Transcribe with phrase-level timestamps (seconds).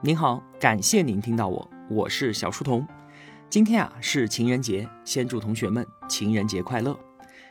[0.00, 2.86] 您好，感谢您听到我，我是小书童。
[3.50, 6.96] 今天啊是情人节，先祝同学们情人节快乐。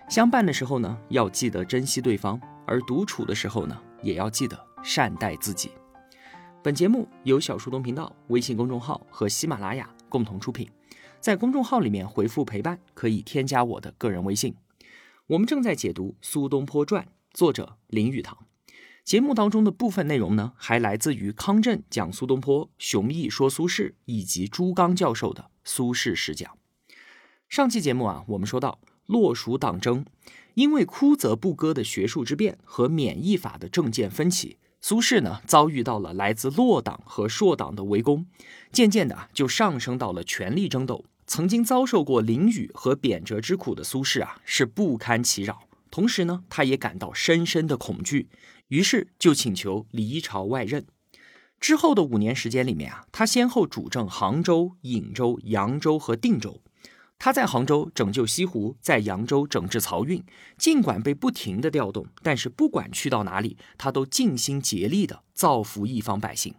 [0.08, 5.72] 相伴的时候呢，要记得珍惜对方；而独处的时候呢，也要记得善待自己。
[6.64, 10.70] 本节目由小书童频道微信公众号和喜马拉雅共同出品。
[11.20, 14.56] 在公众号里面回复“陪伴”，可以添加我的个人微信。
[15.28, 17.04] 我们正在解读《苏东坡传》，
[17.34, 18.38] 作者林语堂。
[19.08, 26.58] 节目当中的部分内容呢，还来自于康震讲苏东坡、熊毅说苏轼以及朱刚教授的苏轼十讲。
[27.48, 30.06] 上期节目啊，我们说到洛蜀党争，
[30.56, 38.26] 因为枯泽不割的学术之辩和免疫法的政见分歧，苏轼呢遭遇到了来自洛党和朔党的围攻，
[38.74, 41.06] 渐渐的就上升到了权力争斗。
[41.26, 48.28] 曾经遭受过淋雨和贬谪之苦的苏轼啊，是不堪其扰，同时呢，他也感到深深的恐惧。
[48.68, 50.86] 于是就请求离朝外任。
[51.60, 56.62] 之后的五年时间里面啊，他先后主政杭州、颍州、扬州和定州。
[57.20, 60.24] 他在杭州拯救西湖，在扬州整治漕运。
[60.56, 66.54] 尽管被不停的调动，但是不管去到哪里，他都尽心竭力的造福一方百姓。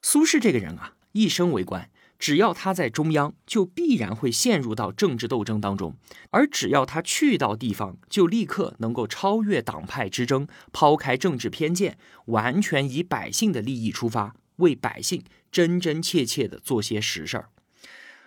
[0.00, 1.90] 苏轼这个人啊，一生为官。
[2.18, 5.92] 只要他在中央，就必然会陷入到政治斗争当中；
[6.30, 17.50] 而只要他去到地方，就立刻能够超越党派之争，抛开政治偏见，完全以百姓的利益出发，为百姓真真切切的做些实事儿。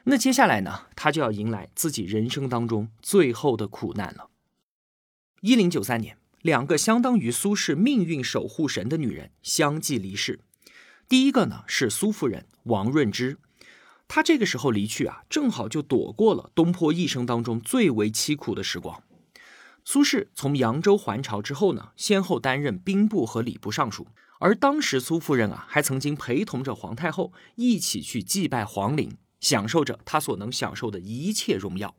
[0.06, 4.30] 那接下来呢，他就要迎来自己人生当中最后的苦难了。
[5.42, 10.40] 一零九三年，两个相当于苏轼命运守护神的女人相继离世。
[11.08, 13.38] 第一个呢是苏夫人王润之。
[14.10, 19.04] 他这个时候离去啊，正好就躲过了东坡一生当中最为凄苦的时光。
[19.86, 24.08] 苏轼从扬州还朝之后呢，先后担任兵部和礼部尚书，
[24.40, 31.96] 而当时苏夫人啊，还曾经陪同着皇太后一起去祭拜皇陵，享受着他所能享受的一切荣耀。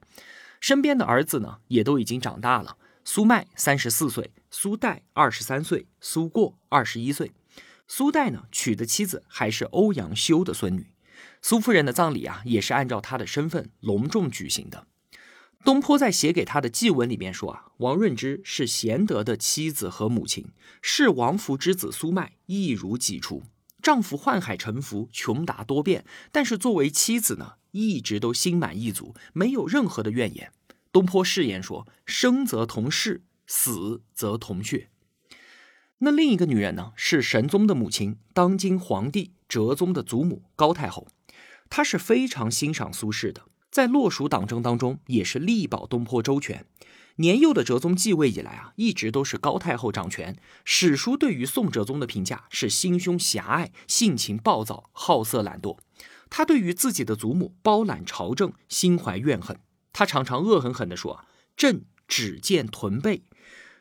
[0.61, 2.77] 身边的儿子呢，也都已经长大了。
[3.05, 7.31] 苏迈三十四岁，苏代二十三岁，苏过二十一岁。
[7.87, 10.93] 苏代呢，娶的妻子还是欧阳修的孙女。
[11.43, 14.87] 苏夫人的葬礼啊，也是按照她的身份隆重举行的。
[15.65, 20.47] 东坡在写给她的祭文里面说啊，王润之是贤德的妻子和母亲，
[20.81, 23.43] 视王弗之子苏迈一如己出。
[23.83, 30.53] 丈夫宦海沉浮，穷达多变，但是作为妻子呢，一直都心满意足，没有任何的怨言。
[30.93, 34.91] 东坡誓言说：“生则同室，死则同穴。”
[36.03, 41.09] 那另一个女人呢，是神宗的母亲，当今皇帝哲宗的祖母高太后。
[41.71, 46.67] 他是非常欣赏苏轼的，在洛蜀党争当中也是力保东坡周全。
[47.17, 50.37] 年幼的哲宗继位以来啊，一直都是高太后掌权。
[50.65, 55.79] 史书对于宋哲宗的评价是心胸狭隘、性情暴躁、好色懒惰。
[56.29, 59.59] 他对于自己的祖母包揽朝政心怀怨恨，
[59.93, 61.25] 他常常恶狠狠地说
[61.57, 63.25] ：“朕只见臀背。”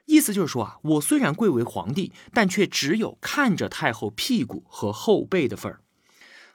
[0.06, 5.82] 意思就是说啊，我虽然贵为皇帝，但却只有看着太后屁股和后背的份儿。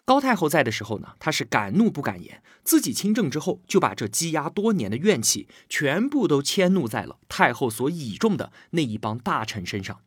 [0.04, 2.42] 高太后在的时候呢，她是敢怒不敢言。
[2.62, 10.00] 自己亲政之后，就把这积压多年的怨气全部都迁怒在了太后所倚重的那一帮大臣身上。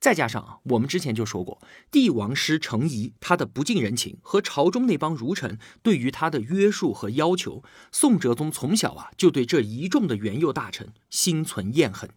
[0.00, 7.62] 再加上啊，我们之前就说过，帝王师程颐他的不近人情和朝中那帮儒臣对于他的约束和要求，
[7.92, 12.08] 宋哲宗从小啊就对这一众的元佑大臣心存厌恨。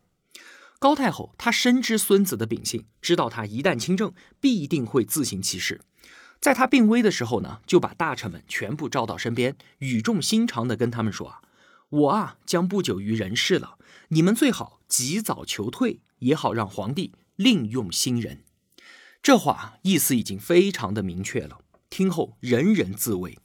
[0.80, 5.82] 高太后她深知孙子的秉性，知道他一旦亲政，必定会自行其事。
[6.44, 11.42] 在他病危的时候呢，就把大臣们全部召到身边，语重心长地跟他们说：“啊，
[11.88, 13.78] 我啊将不久于人世了，
[14.10, 18.44] 你们最好及早求退，也好让皇帝另用新人。”
[19.24, 21.60] 这话意思已经非常的明确了，
[21.90, 23.40] 听后人人自危。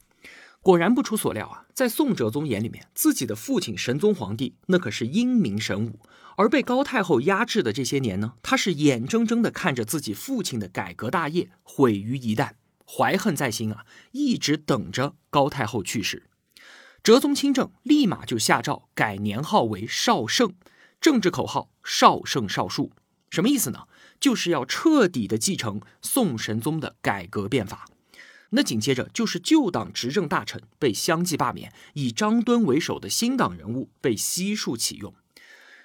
[0.60, 6.00] 果然不出所料啊，在宋哲宗眼里面，自己的父亲神宗皇帝那可是英明神武，
[6.36, 12.54] 而被高太后压制的这些年呢，他是眼睁睁地看着自己父亲的改革大业毁于一旦。
[12.90, 16.24] 怀恨在心啊，一直等着高太后去世。
[17.02, 20.54] 哲宗亲政，立马就下诏改年号为绍圣，
[21.00, 22.92] 政治口号绍圣绍术，
[23.30, 23.86] 什么意思呢？
[24.18, 27.86] 就是要彻底的继承宋神宗的改革变法。
[28.50, 35.14] 那紧接着就是旧党执政大臣被相继罢免，以张敦为首的新党人物被悉数启用。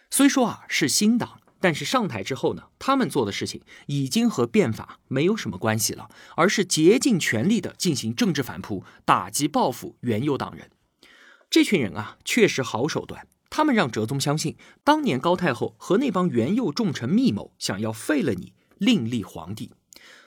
[0.10, 1.43] 虽说啊是新党。
[1.64, 10.70] 但是上台之后呢，他们做的事情已经和变法没有什么关系了，而是竭尽全力的进行政治反扑，打击报复元佑党人。
[11.50, 13.28] 这群人啊，确实好手段。
[13.50, 19.72] 他们让哲宗相信，当年高太后和那帮元佑重臣密谋，想要废了你，另立皇帝。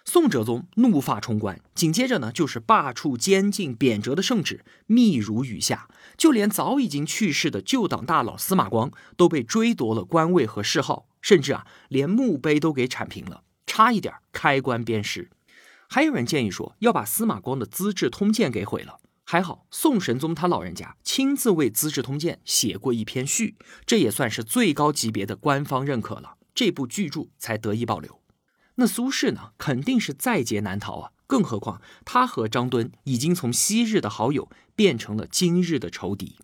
[0.06, 15.28] 宋哲宗怒发冲冠，紧接着呢就是罢黜监禁、贬谪的圣旨密如雨下，就连早已经去世的旧党大佬司马光都被追夺了官位和谥号，甚至啊连墓碑都给铲平了，差一点开棺鞭尸。
[15.88, 28.20] 还有人建议说要把司马光的《资治通鉴》给毁了，还好宋神宗他老人家亲自为《资治通鉴》写过一篇序，这也算是最高级别的官方认可了，这部巨著才得以保留。
[28.76, 31.10] 那苏轼呢，肯定是在劫难逃啊！
[31.26, 36.36] 更何况他和张敦已经从昔日的好友变成了今日的仇敌。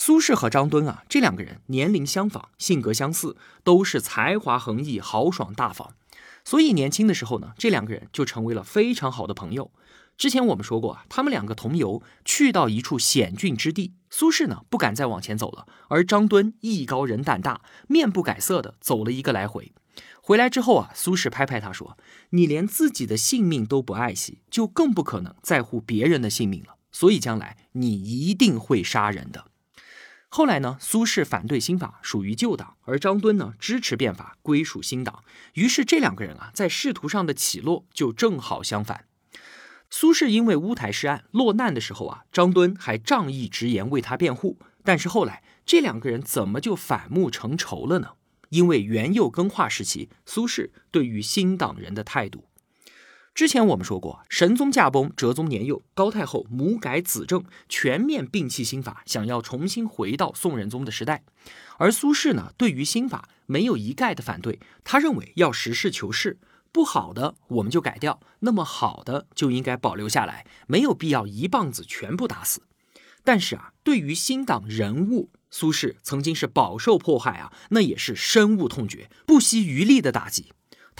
[0.00, 5.90] 苏轼和张敦啊，这两个人年龄相仿，性格相似，都是才华横溢、豪爽大方，
[6.44, 9.72] 所以年轻的时候呢，这两个人就成为了非常好的朋友。
[10.16, 19.72] 之前我们说过啊，他们两个同游去到一处险峻之地，苏轼呢不敢再往前走了，而张敦艺高人胆大，面不改色的走了一个来回。
[20.22, 21.98] 回来之后啊，苏轼拍拍他说
[22.30, 26.76] ：“你连自己的性命都不爱惜，就更不可能在乎别人的性命了。
[26.92, 29.46] 所以将来你一定会杀人的。”
[30.30, 35.24] 后来呢，苏轼反对新法，属于旧党；而张敦呢，支持变法，归属新党。
[35.54, 39.06] 于是这两个人啊，在仕途上的起落就正好相反。
[39.88, 44.58] 苏轼因为乌台诗案落难的时候啊，张敦还仗义直言为他辩护。
[44.84, 48.10] 但是后来这两个人怎么就反目成仇了呢？
[48.50, 52.47] 因为元佑更化时期，苏轼对于新党人的态度，
[53.38, 61.22] 之前我们说过，神宗驾崩，哲宗年幼，高太后母改子正，全面摒弃新法，想要重新回到宋仁宗的时代。
[61.76, 66.40] 而苏轼呢，对于新法没有一概的反对，他认为要实事求是，
[66.72, 72.62] 不好的我们就改掉，那么好的就应该保留下来，没有必要一棒子全部打死。
[73.22, 80.46] 但是啊，对于新党人物，苏轼曾经是饱受迫害啊，那也是深恶痛绝，不惜余力的打击。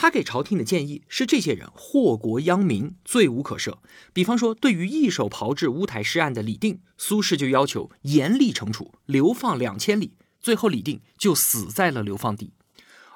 [0.00, 3.78] 他给朝廷的建议是：这些人祸国殃民，罪无可赦。
[4.12, 10.12] 比方说，对于一手炮制乌台诗案的李定，苏轼就要求严厉惩处，流放两千里。
[10.40, 12.52] 最后，李定就死在了流放地。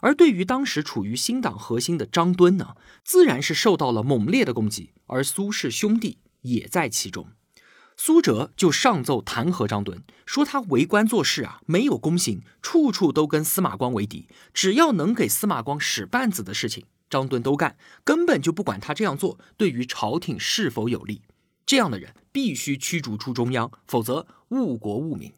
[0.00, 2.74] 而对于当时处于新党核心的张敦呢，
[3.04, 7.28] 自然是受到了猛烈的攻击，而苏轼兄弟也在其中。
[8.04, 21.22] 苏辙就上奏弹劾张敦，说他为官做事啊没有公信，处处都跟司马光为敌，只要能给司马光使绊子的事情，张敦都干，根本就不管他这样做对于朝廷是否有利。
[21.64, 25.32] 这样的人必须驱逐出中央，否则误国误民。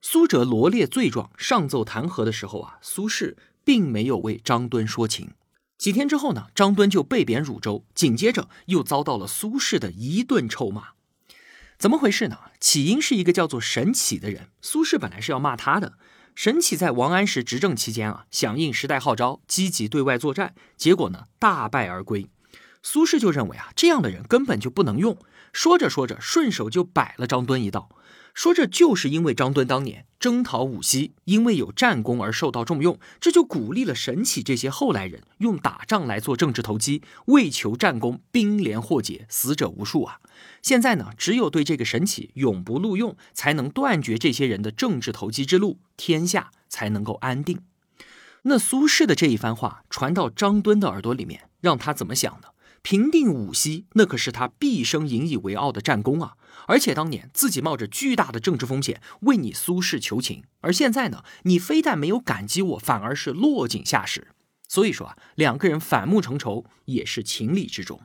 [0.00, 5.32] 苏辙罗列罪状上奏弹劾的时候啊，苏轼并没有为张敦说情。
[5.76, 10.95] 几天之后呢，张敦就被贬汝州，紧接着又遭到了苏轼的一顿臭骂。
[11.78, 12.38] 怎么回事呢？
[12.58, 15.94] 起因是一个叫做沈起的人，苏轼本来是要骂他的。
[16.34, 22.28] 沈起在王安石执政期间啊，响应时代号召，积极对外作战，结果呢大败而归。
[22.88, 25.18] 苏轼就认为啊，这样的人根本就不能用。
[25.52, 27.88] 说着说着，顺手就摆了张敦一道。
[28.32, 40.20] 说这就是因为张敦当年征讨武溪，因为有战功而受到重用，这就鼓励了沈起这些后来人用打仗来做政治投机，为求战功，兵连祸结，死者无数啊！
[40.62, 47.58] 现在呢，只有对这个沈起永不录用，才能断绝这些人的政治投机之路，天下才能够安定。
[48.42, 52.50] 那苏轼的这一番话传到张敦的耳朵里面，让他怎么想呢？
[52.86, 56.36] 平定武溪，那可是他毕生引以为傲的战功啊！
[56.68, 64.28] 而且当年自己冒着巨大的政治风险为你苏轼求情，而现在呢，你非但没有感激我，反而是落井下石。
[64.68, 68.00] 所以说啊，两个人反目成仇也是情理之中。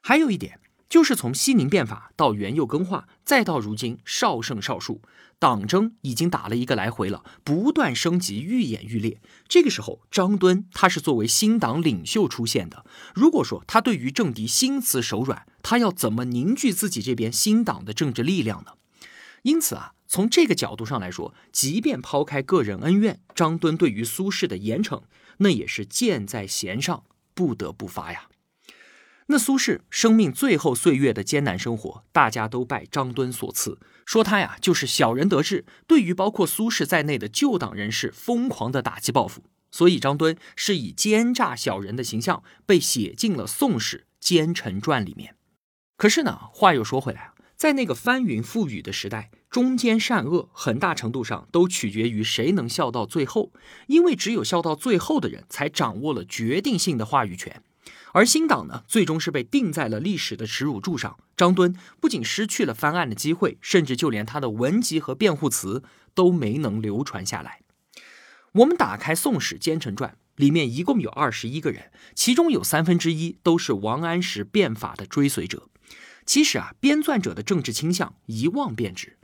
[0.00, 0.58] 还有一点。
[0.92, 5.00] 就是从西宁变法到元佑更化，再到如今少胜少数，
[5.38, 9.18] 党争已经打了一个来回了，不断升级，愈演愈烈。
[9.48, 12.84] 这个时候，张敦他是作为新党领袖出现的。
[13.14, 18.72] 如果说他对于政敌心慈手软，他要怎么凝聚自己这边新党的政治力量呢？
[19.44, 25.00] 因此啊，从这个角度上来说，即便抛开个人恩怨，张敦对于苏轼的严惩，
[25.38, 28.28] 那也是箭在弦上，不得不发呀。
[29.32, 45.34] 那苏轼生命最后岁月的艰难生活，大家都拜张敦所赐，说他呀就是小人得志，对于包括苏轼在内的旧党人士疯狂的打击报复，所以张敦是以奸诈小人的形象被写进了《宋史·奸臣传》里面。
[45.96, 53.50] 可是呢，话又说回来啊，在那个翻云覆雨的时代，中间善恶很大程度上都取决于谁能笑到最后，
[53.86, 57.62] 因为只有笑到最后的人才掌握了决定性的话语权。
[58.12, 61.18] 而新党呢，最终是被钉在了历史的耻辱柱上。
[61.36, 65.82] 张敦不仅失去了翻案的机会，甚至就连他的文集和辩护词
[66.14, 67.60] 都没能流传下来。
[68.52, 75.68] 我们打开《宋史·奸臣传》，里面一共有二十一个人，其中有三分之一都是王安石变法的追随者。
[76.26, 79.16] 其实啊，编撰者的政治倾向一望便知。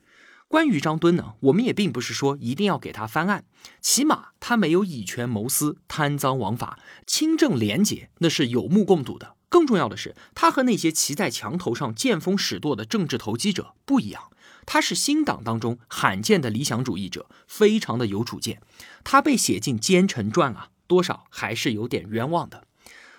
[0.48, 3.44] 关于张敦呢，我们也并不是说一定要给他翻案，
[3.82, 9.36] 起码他没有以权谋私、贪赃枉法、清正廉洁，那是有目共睹的。
[9.50, 14.30] 更重要的是，他和那些骑在墙头上见风使舵的政治投机者不一样，
[14.64, 18.62] 他是新党当中罕见的理想主义者，非常的有主见。
[19.04, 22.64] 他被写进《奸臣传》啊，多少还是有点冤枉的。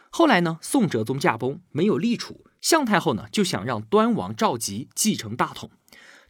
[0.10, 5.70] 后来呢，宋哲宗驾崩，没有立储，向太后呢就想让端王赵佶继承大统。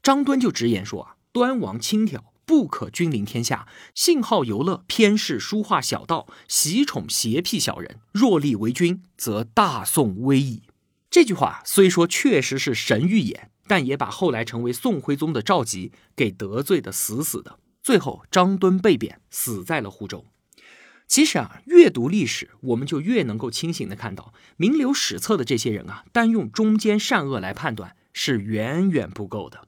[0.01, 7.99] 张敦就直言说啊，端王轻佻，不可君临天下，性好游乐，偏嗜书画小道，喜宠邪僻小人。
[8.11, 10.63] 若立为君，则大宋危矣。
[11.11, 17.59] 这句话虽说确实是神预言，但也把后来成为宋徽宗的赵佶给得罪的死死的。
[17.81, 20.25] 最后，张敦被贬，死在了湖州。
[21.07, 29.67] 其实啊，越读历史，我们就越能够清醒的看到，名留史册的这些人啊，单用忠奸善恶来判断是远远不够的。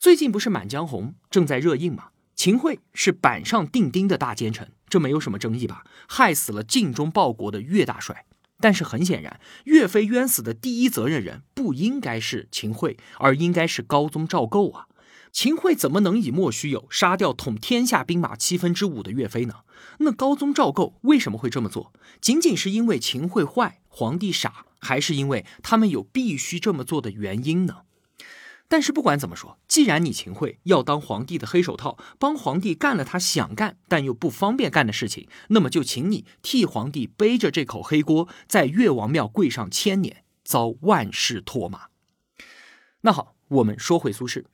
[0.00, 2.06] 最近不是《满江红》正在热映吗？
[2.34, 5.84] 秦桧是板上钉钉的大奸臣，这没有什么争议吧？
[6.08, 8.24] 害死了尽忠报国的岳大帅。
[8.60, 14.86] 但是很显然，岳飞冤死的第一责任人不应该是秦桧，而应该是高宗赵构啊！
[15.32, 19.56] 秦桧怎么能以莫须有杀掉统天下兵马七分之五的岳飞呢？
[19.98, 21.92] 那高宗赵构为什么会这么做？
[22.22, 27.82] 仅仅是因为秦桧坏，皇帝傻，还是因为他们有必须这么做的原因呢？
[28.70, 41.88] 但是不管怎么说，既然你秦桧要当皇帝的黑手套，帮皇帝干了他想干但又不方便干的事情，那么就请你替皇帝背着这口黑锅，在岳王庙跪上千年，遭万世唾骂。
[43.00, 44.44] 那好，我们说回苏轼。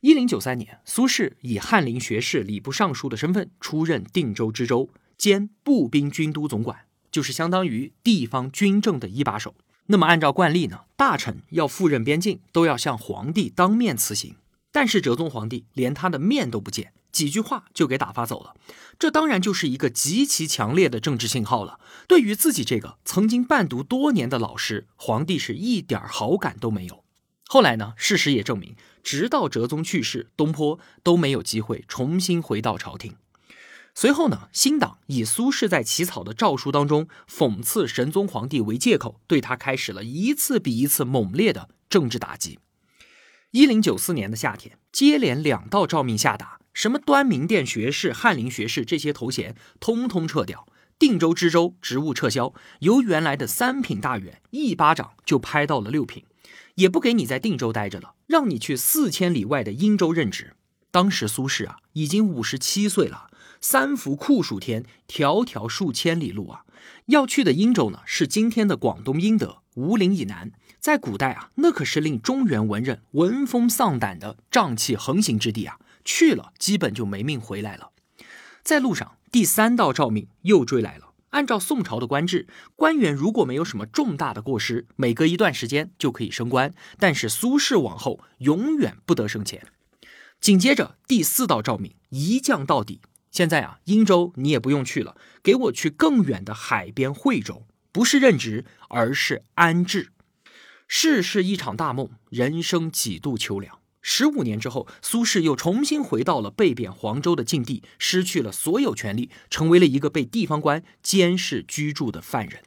[0.00, 9.54] 一零九三年，苏轼以翰林学士、礼部尚书的身份出任定州知州兼步兵军都总管，就是相当于地方军政的一把手。
[9.86, 14.36] 那么按照惯例呢，大臣要赴任边境，都要向皇帝当面辞行。
[14.72, 18.54] 但是哲宗皇帝连他的面都不见，几句话就给打发走了。
[18.98, 21.78] 这当然就是一个极其强烈的政治信号了。
[22.08, 27.04] 对于自己这个曾经伴读多年的老师，皇帝是一点好感都没有。
[27.46, 33.14] 后来呢，事实也证明，直到哲宗去世，东坡都没有机会重新回到朝廷。
[33.96, 42.58] 随后呢，新党以苏轼在起草的诏书当中讽刺神宗皇帝为借口，对他开始了一次比一次猛烈的政治打击。
[43.52, 50.66] 一零九四年的夏天，接连两道诏命下达，什么端明殿学士、翰林学士这些头衔通通撤掉，
[50.98, 56.24] 定州知州职务撤销，由原来的三品大员一巴掌就拍到了六品，
[56.74, 60.56] 也不给你在定州待着了，让你去四千里外的殷州任职。
[60.90, 63.30] 当时苏轼啊，已经五十七岁了。
[63.66, 66.66] 三伏酷暑天，迢迢数千里路啊！
[67.06, 70.52] 要去的殷州呢，是今天的广东英德吴岭以南。
[70.78, 75.78] 在古代啊，那可是令中原文人闻风丧胆的瘴气横行之地啊！
[76.04, 77.92] 去了，基本就没命回来了。
[78.62, 81.14] 在路上，第三道诏命又追来了。
[81.30, 86.74] 按照宋朝的官制，官员如果没有什么重大的过失，每隔一段时间就可以升官。
[86.98, 89.66] 但是苏轼往后永远不得升迁。
[90.38, 93.00] 紧接着，第四道诏命一降到底。
[93.34, 100.12] 现在啊，殷州你也不用去了，给我去更远的海边惠州，不是任职，而是安置。
[100.86, 103.80] 世事一场大梦，人生几度秋凉。
[104.00, 112.62] 十五年之后，苏轼又重新回到了被贬黄州的境地，失去了所有权利，成为了一个被地方官监视居住的犯人。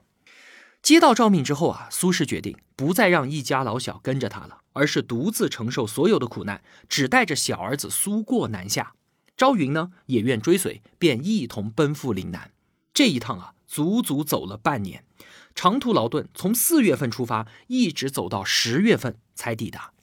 [0.81, 8.95] 接到诏命之后啊，苏轼决定不再让一家老小跟着他了，而是独自承受所有的苦难，只带着小儿子苏过南下。
[9.37, 12.51] 朝云呢也愿追随，便一同奔赴岭南。
[12.91, 15.05] 这一趟啊，足足走了半年，
[15.53, 19.93] 长途劳顿，从四月份出发，一直走到十月份才抵达。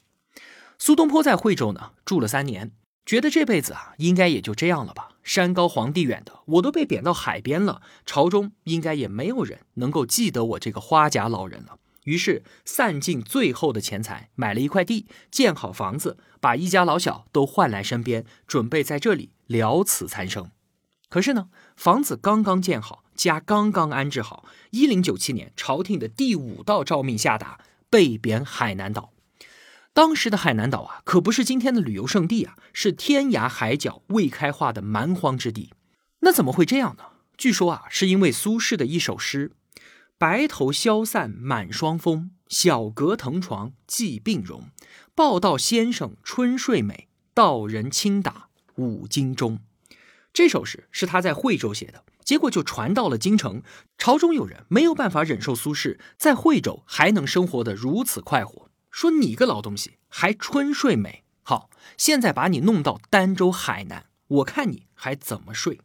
[0.79, 2.71] 苏东坡在惠州呢住了三年，
[3.05, 5.09] 觉得这辈子啊应该也就这样了吧。
[5.21, 11.79] 山高皇帝远的，我都被贬到海边了，朝中应该也没有人能够记得我这个花甲老人了。
[12.05, 20.49] 于是散尽最后的钱财，买了一块地，建好房子，把一家老小都换来身边，准备在这里了此残生。
[21.09, 27.59] 可是呢，房子刚刚建好，家刚刚安置好，一零九七年，朝廷的第五道诏命下达，
[27.89, 29.11] 被贬海南岛。
[29.93, 35.71] 当时的海南岛啊，可不是今天的旅游胜地啊，是天涯海角未开化的蛮荒之地。
[36.19, 37.03] 那怎么会这样呢？
[37.37, 39.53] 据说啊，是因为苏轼的一首诗。
[40.17, 44.69] 白头消散满霜风，小阁藤床寄病容。
[45.13, 49.59] 报道先生春睡美，道人轻打五斤钟。
[50.31, 53.61] 这首诗是他在惠州写的，结果就传到了京城，
[53.97, 65.81] 朝中有人没有办法忍受苏轼在惠州还能生活的如此快活，说你个老东西还春睡美好，现在把你弄到儋州海南，我看你还怎么睡。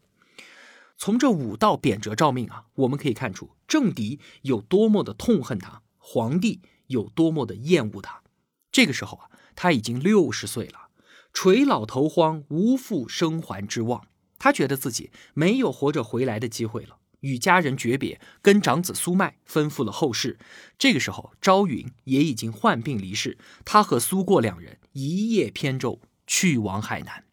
[1.00, 8.23] 从这五道贬谪诏命啊，我们可以看出政敌有多么的痛恨他，皇帝有多么的厌恶他。
[8.71, 10.90] 这个时候啊，他已经六十岁了，
[11.33, 14.09] 垂老头荒，无复生还之望。
[14.38, 20.38] 他觉得自己没有活着回来的机会了，与家人诀别，跟长子苏迈吩咐了后事。
[20.78, 27.25] 这个时候，朝云也已经患病离世，他和苏过两人一叶扁舟去往海南。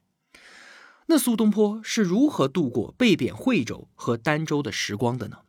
[1.08, 5.40] 那苏东坡是如何度过被贬惠州和儋州的时光的呢？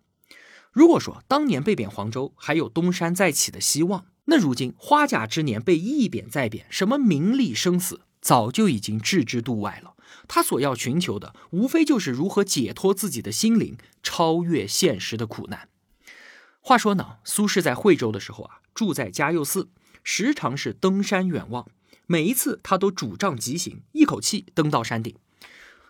[0.70, 9.94] 如果说当年被贬黄州还有东山再起的希望，那如今花甲之年被一贬再贬，什么名利生死早就已经置之度外了。
[10.28, 15.68] 他所要寻求的，无非就是如何解脱自己的心灵，超越现实的苦难。
[16.60, 19.68] 话说呢，苏轼在惠州的时候啊，住在嘉佑寺，
[20.04, 21.66] 时常是登山远望。
[22.06, 25.16] 每一次他都主杖疾行，一口气登到山顶。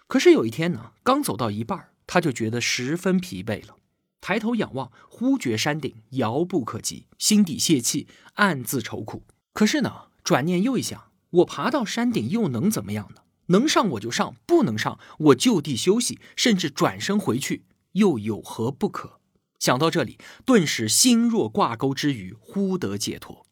[0.08, 3.76] 可是有一天呢，刚走到一半，他就觉得十分疲惫了，
[4.22, 9.22] 抬头仰望，忽觉山顶遥不可及，心底泄气，暗自愁苦。
[9.52, 13.20] 可是呢，转念又一想，我爬到山顶又能怎么样呢？
[13.48, 19.20] 能上我就上，不能上我就地休息，甚至转身回去，又有何不可？
[19.58, 23.44] 想到这里，顿时心若挂钩之余，忽得解脱。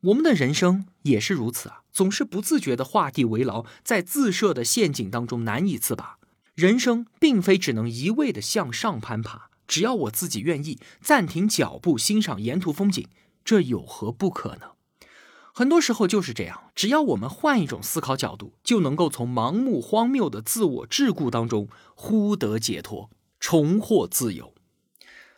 [0.00, 6.18] 我们的人生也是如此啊，总是不自觉的画地为牢，在自设的陷阱当中难以自拔。
[6.54, 13.06] 人生并非只能一味的向上攀爬，只要我自己愿意暂停脚步，欣赏沿途风景，
[13.44, 14.72] 这有何不可呢？
[15.52, 23.10] 很多时候就是这样，只要我们换一种思考角度，就能够从盲目荒谬的自我桎梏当中忽得解脱，
[23.40, 24.52] 重获自由。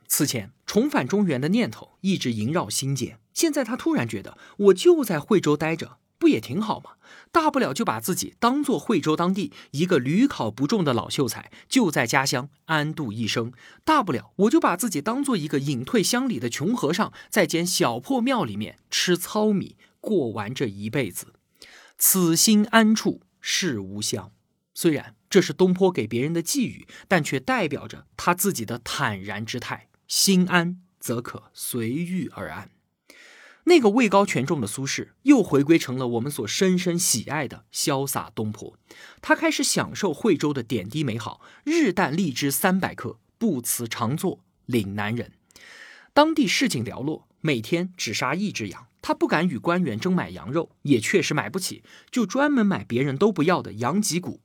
[0.08, 6.94] 此前重返中原的念头一直萦绕心间，现在他突然觉得，我就在惠州待着，不也挺好吗？
[7.30, 13.52] 大不了就把自己当做惠州当地一个屡考不中的老秀才，就在家乡安度一生。
[13.84, 19.76] 大不了我就把自己当做一个隐退乡里的穷和尚，在间小破庙里面吃糙米。
[20.00, 21.34] 过完这一辈子，
[21.96, 24.32] 此心安处是吾乡。
[24.74, 29.86] 虽然这是东坡给别人的寄语，但却代表着他自己的坦然之态。
[30.08, 32.70] 心安则可随遇而安。
[33.68, 38.78] 那个位高权重的苏轼，又回归成了我们所深深喜爱的潇洒东坡。
[39.20, 45.32] 他开始享受惠州的点滴美好，日啖荔枝三百颗，不辞长作岭南人。
[46.14, 48.86] 当地市井寥落，每天只杀一只羊。
[49.02, 54.40] 他不敢与官员争买羊肉，也确实买不起，就专门买别人都不要的羊脊骨，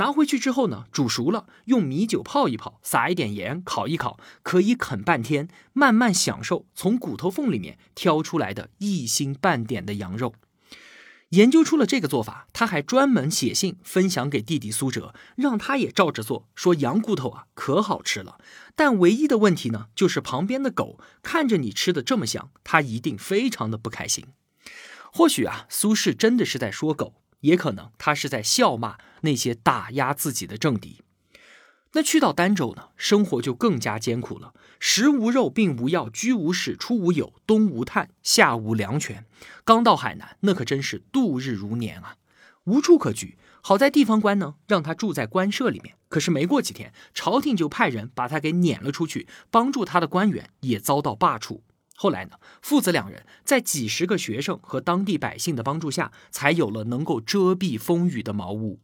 [0.00, 10.34] 拿回去之后呢，煮熟了，用米酒泡一泡，撒一点盐，烤一烤，可以啃半天，慢慢享受从骨头缝里面挑出来的一星半点的羊肉。
[11.28, 16.48] 研究出了这个做法，他还专门写信分享给弟弟苏辙，让他也照着做。
[16.54, 18.38] 说羊骨头啊，可好吃了。
[18.74, 24.24] 但唯一的问题呢，就是旁边的狗看着你吃的这么香，它一定非常的不开心。
[25.12, 31.02] 或许啊，苏轼真的是在说狗，也可能他是在笑骂那些打压自己的政敌。
[31.92, 34.54] 那去到儋州呢，生活就更加艰苦了。
[34.78, 39.26] 食无肉，病无药，居无室，出无友，冬无炭，夏无粮泉。
[39.64, 42.14] 刚到海南，那可真是度日如年啊，
[42.64, 43.36] 无处可居。
[43.60, 45.96] 好在地方官呢，让他住在官舍里面。
[46.08, 49.26] 可是没过几天，朝廷就派人把他给撵了出去。
[49.50, 51.60] 帮助他的官员也遭到罢黜。
[52.02, 58.80] 后来呢，父子两人在几十个学生和当地百姓的帮助下，才有了能够遮蔽风雨的茅屋。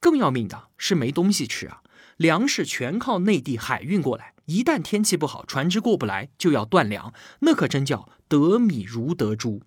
[0.00, 1.82] 更要命的是没东西吃啊。
[2.16, 9.62] 粮食全靠内地海运过来，一旦天气不好，船只过不来，就要断粮，那可真叫得米如得珠。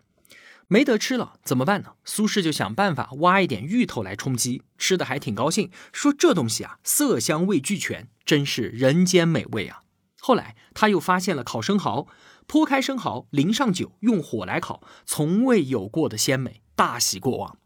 [0.67, 1.93] 没得吃了怎么办呢？
[2.03, 9.83] 苏轼就想办法挖一点芋头来充饥，吃的还挺高兴，说这东西啊，色香味俱全，真是人间美味啊。
[10.19, 12.07] 后来他又发现了烤生蚝，
[12.47, 17.57] 剖开生蚝，淋上酒，用火来烤，从未有过的鲜美，大喜过望。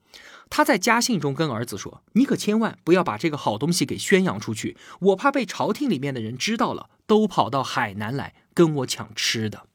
[0.49, 9.67] 他在家信中跟儿子说：“你可千万不要把这个好东西给宣扬出去，我怕被朝廷里面的人知道了，都跑到海南来跟我抢吃的。”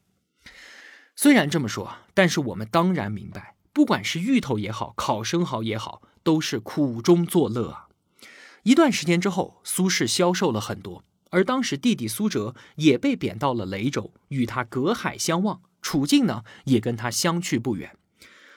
[1.14, 7.88] 虽然这么说，但是我们当然明白，不管是芋头也好，烤生蚝也好，都是苦中作乐啊。
[8.62, 17.96] 一段时间之后，苏轼消瘦了很多，而当时弟弟苏辙也被贬到了雷州，与他隔海相望，处境呢也跟他相去不远。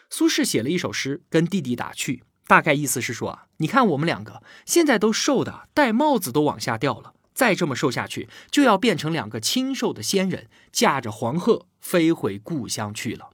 [0.10, 13.30] 苏轼写了一首诗，跟弟弟打趣，大概意思是说啊，你看我们两个现在都瘦的戴帽子都往下掉了，再这么瘦下去，就要变成两个清瘦的仙人，驾着黄鹤飞回故乡去了。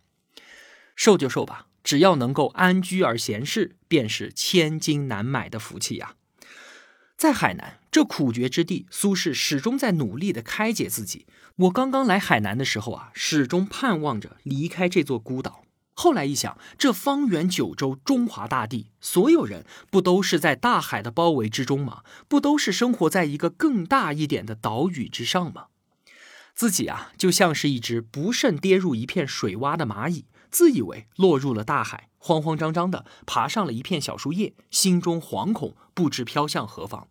[0.95, 6.13] 瘦就瘦吧，只要能够安居而闲适，便是千金难买的福气呀。
[7.22, 11.28] 在海南这苦绝之地，苏轼始终在努力的开解自己。
[11.56, 15.64] 我刚刚来海南的时候啊，始终盼望着离开这座孤岛。
[15.94, 22.02] 后来一想，这方圆九州中华大地，所有人不都是在大海的包围之中吗？
[22.28, 25.68] 不都是生活在一个更大一点的岛屿之上吗？
[26.56, 37.08] 自己啊，就像是一只不慎跌入一片水洼的蚂蚁，自以为落入了大海，慌慌张张的爬上了一片小树叶，心中惶恐，不知飘向何方。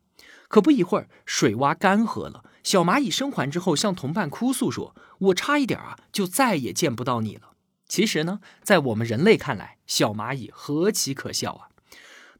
[0.48, 7.52] 可不一会儿，水洼干涸了，小蚂蚁生还之后，向同伴哭诉说：“我差一点啊，就再也见不到你了。”
[7.88, 11.68] 其实呢，在我们人类看来，小蚂蚁何其可笑啊！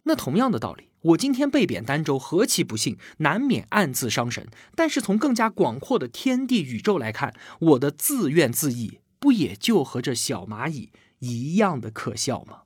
[0.05, 4.49] 那同样的道理，我今天被贬儋州，何其不幸，难免暗自伤神。
[4.75, 12.63] 但是从更加广阔的天地宇宙来看，我的自怨自艾，不也就和这小蚂蚁一样的可笑吗？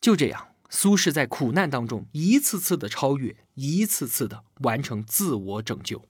[0.00, 6.04] 就这样，苏轼在苦难当中一次次的超越，一次次的完成自我拯救。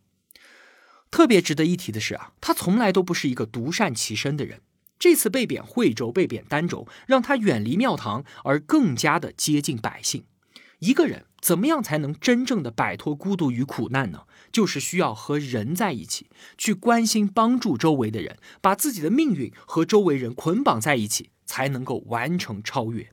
[1.11, 4.61] 特别值得一提的是啊，他从来都不是一个独善其身的人。
[4.99, 10.25] 这次被贬惠州、被贬儋州，让他远离庙堂，而更加的接近百姓。
[10.81, 14.27] 一个人怎么样才能真正的摆脱孤独与苦难呢？
[14.53, 23.11] 就是需要和人在一起，去关心、帮助周围的人，把自己的命运和周围人捆绑在一起，才能够完成超越。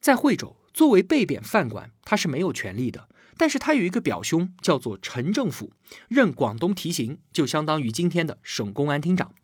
[0.00, 5.72] 在惠州，作为被贬犯官，他是没有权利的，但是他有一个表兄，叫做陈政府，
[6.08, 9.34] 任广东提刑，就相当于今天的省公安厅长。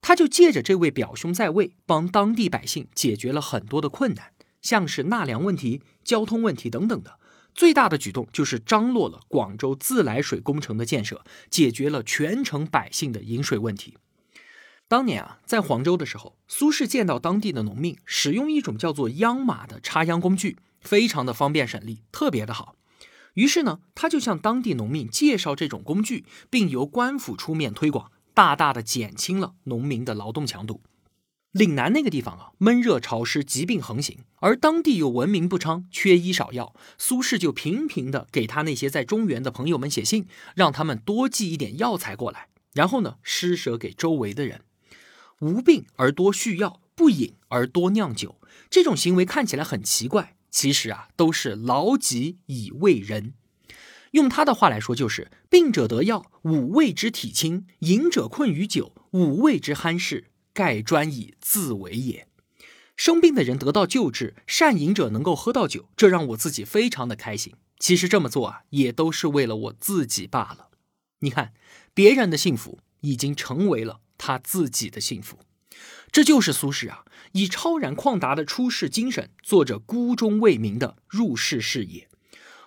[0.00, 7.18] 他就借着这位表兄在位，帮当地百姓解决了很多的困难，像是纳粮问题、交通问题等等的。
[7.54, 13.96] 最大的举动就是张罗了广州自来水工程的建设，解决了全城百姓的饮水问题。
[14.86, 22.76] 当年啊，在黄州的时候，苏轼见到当地的农民使用一种叫做秧马的插秧工具，非常的方便省力，特别的好。
[23.34, 28.12] 于是呢，他就向当地农民介绍这种工具，并由官府出面推广。
[28.32, 30.80] 大大的减轻了农民的劳动强度。
[31.52, 36.74] 岭南那个地方啊，闷热潮湿，疾病横行，而当地又文明不昌，缺医少药。
[36.98, 44.60] 苏轼就频频的给他那些在中原的朋友们写信，让他们多寄一点药材过来，然后呢，施舍给周围的人。
[45.40, 53.32] 无病而多续药，不饮而多酿酒，这种行为看起来很奇怪，其实啊，都是劳己以慰人。
[54.10, 60.26] 用他的话来说，就是病者得药，五味之体轻；饮者困于酒，五味之酣适。
[60.58, 62.26] 盖专以自为也。
[62.96, 67.54] 生病的人得到救治，善饮者能够喝到酒，这让我自己非常的开心。
[67.78, 70.70] 其实这么做啊，也都是为了我自己罢了。
[71.20, 71.52] 你看，
[71.94, 75.38] 别人的幸福已经成为了他自己的幸福。
[76.10, 82.08] 这就是苏轼啊，以超然旷达的出世精神，做着孤忠为民的入世事业。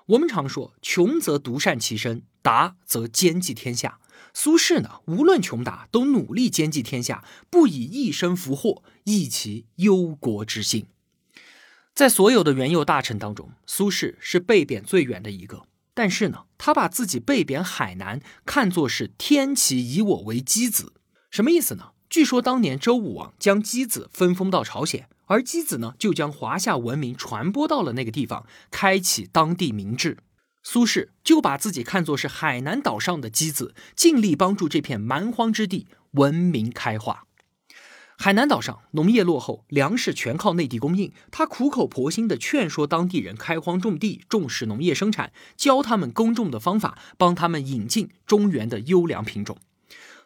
[0.06, 4.00] 我们常说，穷则独善其身，达则兼济天下。
[4.34, 10.86] 苏轼呢，无论穷达，都努力兼济天下，不以一身福祸，益其忧国之心。
[11.94, 15.64] 在所有的元佑大臣当中，苏轼是被贬最远的一个。
[15.94, 20.94] 但是呢，他把自己被贬海南看作是天启以我为箕子，
[21.30, 21.92] 什么意思呢？
[22.10, 25.08] 据说当年周武王将箕子分封到朝鲜。
[25.26, 30.18] 而箕子呢，就将华夏文明传播到了那个地方，开启当地民治。
[30.64, 37.26] 苏轼就把自己看作是海南岛上的箕子，尽力帮助这片蛮荒之地文明开化。
[38.18, 41.12] 海南岛上农业落后，粮食全靠内地供应。
[41.32, 49.58] 他苦口婆心地劝说当地人开荒种地，重视农业生产，教他们耕种的方法，帮他们引进中原的优良品种。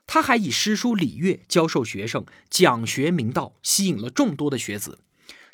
[0.06, 5.00] 他还以诗书礼乐教授学生，讲学明道，吸引了众多的学子。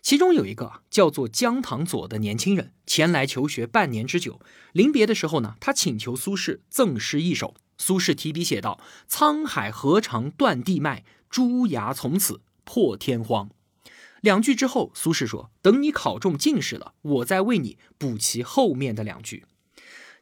[0.01, 4.41] 其中有一个叫做姜唐佐的年轻人前来求学半年之久。
[4.73, 7.55] 临别的时候呢，他请求苏轼赠诗一首。
[7.77, 13.49] 苏轼提笔写道：“沧海何尝断地脉，朱崖从此破天荒。”
[14.21, 19.45] 两句之后，苏轼说：“等你考中进士了，我再为你补齐后面的两句。”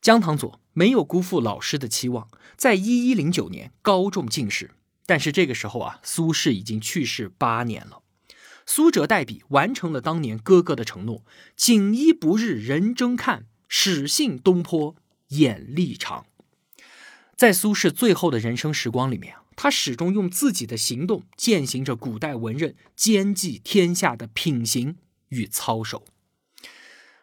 [0.01, 4.71] 姜唐佐没有辜负老师的期望，在一一零九年高中进士。
[5.05, 8.01] 但是这个时候啊，苏轼已经去世八年了。
[8.71, 11.25] 苏辙代笔完成了当年哥哥的承诺
[11.58, 14.95] ：“锦衣不日人争看，始信东坡
[15.29, 16.27] 眼力长。”
[17.36, 24.97] 在苏轼最后的人生时光里面，他始终用自己的行动践行着古代文人兼济天下的品行
[25.29, 26.05] 与操守。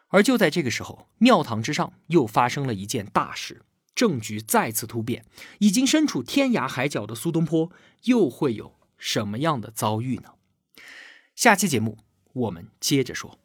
[0.08, 3.62] 而就在这个时候，庙堂之上又发生了一件大事。
[3.94, 5.24] 政局再次突变，
[5.60, 7.70] 已经身处天涯海角的苏东坡
[8.02, 10.30] 又会有什么样的遭遇呢？
[11.36, 11.98] 下期节目
[12.32, 13.38] 我们接着说。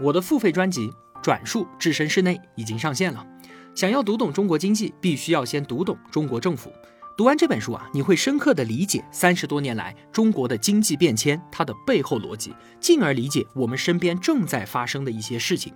[0.00, 0.86] 我的付费专辑
[1.20, 3.26] 《转述置身事内》已经上线了。
[3.74, 6.72] 想要读懂中国经济，必须要先读懂中国政府。
[7.18, 15.74] 读完这本书啊，你会深刻的理解三十多年来中国的经济变迁，它的背后逻辑，进而理解我们身边正在发生的一些事情。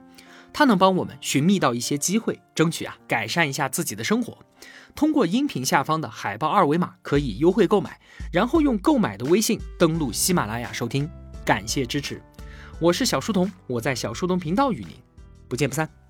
[0.54, 4.38] 它能帮我们寻觅到一些机会，争取啊改善一下自己的生活。
[4.94, 8.00] 通过音频下方的海报二维码可以优惠购买，
[8.32, 11.10] 然后用购买的微信登录喜马拉雅收听。
[11.44, 12.22] 感谢支持，
[12.80, 14.94] 我是小书童，我在小书童频道与您
[15.48, 16.03] 不见不散。